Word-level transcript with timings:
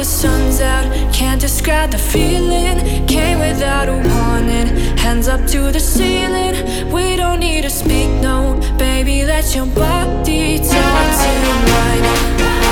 the 0.00 0.06
sun's 0.06 0.62
out. 0.62 0.86
Can't 1.12 1.38
describe 1.38 1.90
the 1.90 1.98
feeling. 1.98 3.06
Came 3.06 3.38
without 3.38 3.86
a 3.86 3.92
warning. 3.92 4.68
Hands 4.96 5.28
up 5.28 5.46
to 5.48 5.70
the 5.70 5.78
ceiling. 5.78 6.54
We 6.90 7.16
don't 7.16 7.40
need 7.40 7.62
to 7.64 7.70
speak, 7.70 8.08
no. 8.22 8.58
Baby, 8.78 9.26
let 9.26 9.54
your 9.54 9.66
body 9.66 10.56
talk 10.58 11.06
to 11.22 11.32
mine. 11.70 12.69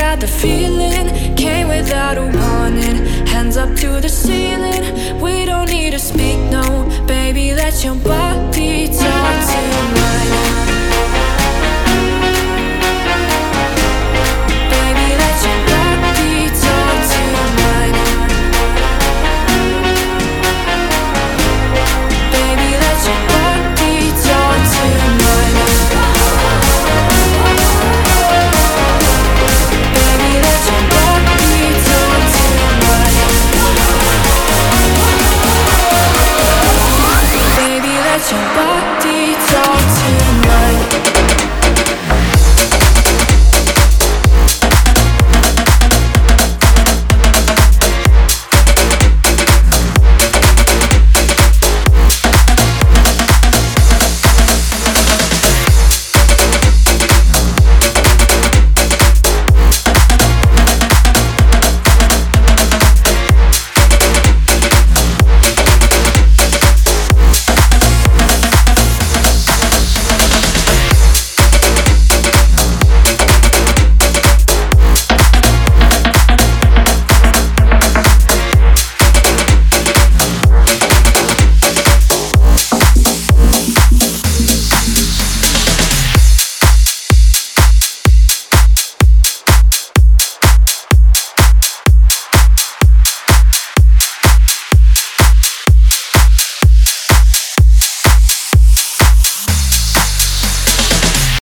Can't 0.00 0.18
the 0.18 0.26
feeling, 0.26 1.36
came 1.36 1.68
without 1.68 2.16
a 2.16 2.22
warning. 2.22 3.04
Hands 3.26 3.54
up 3.58 3.76
to 3.76 4.00
the 4.00 4.08
ceiling, 4.08 5.20
we 5.20 5.44
don't 5.44 5.68
need 5.68 5.90
to 5.90 5.98
speak, 5.98 6.38
no, 6.50 6.88
baby. 7.06 7.52
Let 7.52 7.84
your 7.84 7.96
body 7.96 8.39
Body 38.30 38.38
talk 38.38 38.99